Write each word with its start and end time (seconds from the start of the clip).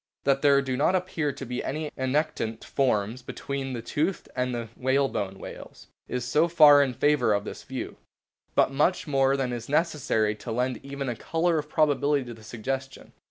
That 0.23 0.41
there 0.41 0.63
do 0.63 0.75
not 0.75 0.95
appear 0.95 1.31
to 1.31 1.45
be 1.45 1.63
any 1.63 1.91
annectant 1.95 2.63
forms 2.63 3.21
between 3.21 3.73
the 3.73 3.83
toothed 3.83 4.27
and 4.35 4.51
the 4.51 4.69
whalebone 4.75 5.37
whales 5.37 5.89
is 6.07 6.25
so 6.25 6.47
far 6.47 6.81
in 6.81 6.95
favour 6.95 7.33
of 7.33 7.43
this 7.43 7.61
view. 7.61 7.97
But 8.55 8.71
much 8.71 9.05
more 9.05 9.37
than 9.37 9.51
that 9.51 9.57
is 9.57 9.69
necessary 9.69 10.33
to 10.37 10.51
lend 10.51 10.83
even 10.83 11.07
a 11.07 11.15
colour 11.15 11.59
of 11.59 11.69
probability 11.69 12.25
to 12.25 12.33
the 12.33 12.41
suggestion. 12.43 13.13